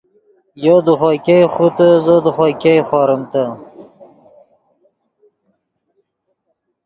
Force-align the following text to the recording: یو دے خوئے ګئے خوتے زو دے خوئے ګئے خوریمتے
یو 0.65 0.77
دے 0.85 0.93
خوئے 0.99 1.17
ګئے 1.25 1.37
خوتے 1.53 1.89
زو 2.05 2.15
دے 2.25 2.31
خوئے 2.35 2.53
ګئے 2.61 2.81
خوریمتے 2.87 3.43